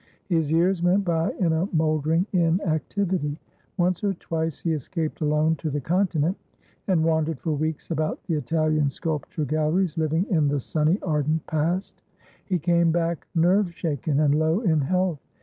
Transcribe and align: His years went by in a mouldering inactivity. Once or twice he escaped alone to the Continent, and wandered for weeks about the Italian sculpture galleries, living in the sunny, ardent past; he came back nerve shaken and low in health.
His 0.29 0.49
years 0.49 0.81
went 0.81 1.05
by 1.05 1.29
in 1.33 1.53
a 1.53 1.69
mouldering 1.71 2.25
inactivity. 2.33 3.37
Once 3.77 4.03
or 4.03 4.15
twice 4.15 4.59
he 4.59 4.73
escaped 4.73 5.21
alone 5.21 5.57
to 5.57 5.69
the 5.69 5.79
Continent, 5.79 6.37
and 6.87 7.03
wandered 7.03 7.39
for 7.39 7.51
weeks 7.51 7.91
about 7.91 8.23
the 8.23 8.33
Italian 8.33 8.89
sculpture 8.89 9.45
galleries, 9.45 9.99
living 9.99 10.25
in 10.31 10.47
the 10.47 10.59
sunny, 10.59 10.97
ardent 11.03 11.45
past; 11.45 12.01
he 12.43 12.57
came 12.57 12.91
back 12.91 13.27
nerve 13.35 13.73
shaken 13.75 14.19
and 14.21 14.33
low 14.39 14.61
in 14.61 14.81
health. 14.81 15.19